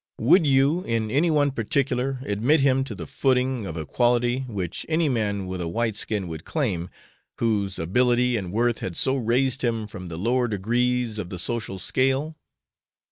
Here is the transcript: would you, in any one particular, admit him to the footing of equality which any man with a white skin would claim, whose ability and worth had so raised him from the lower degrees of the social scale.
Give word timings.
would 0.17 0.47
you, 0.47 0.81
in 0.85 1.11
any 1.11 1.29
one 1.29 1.51
particular, 1.51 2.17
admit 2.23 2.59
him 2.61 2.83
to 2.83 2.95
the 2.95 3.05
footing 3.05 3.67
of 3.67 3.77
equality 3.77 4.39
which 4.47 4.83
any 4.89 5.07
man 5.07 5.45
with 5.45 5.61
a 5.61 5.67
white 5.67 5.95
skin 5.95 6.27
would 6.27 6.43
claim, 6.43 6.89
whose 7.37 7.77
ability 7.77 8.35
and 8.35 8.51
worth 8.51 8.79
had 8.79 8.97
so 8.97 9.15
raised 9.15 9.61
him 9.63 9.85
from 9.85 10.07
the 10.07 10.17
lower 10.17 10.47
degrees 10.47 11.19
of 11.19 11.29
the 11.29 11.37
social 11.37 11.77
scale. 11.77 12.35